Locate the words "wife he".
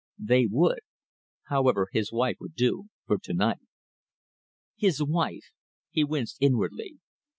5.03-6.03